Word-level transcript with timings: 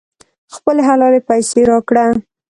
خپلې 0.55 0.81
حلالې 0.89 1.21
پیسې 1.29 1.61
راکړه. 1.71 2.05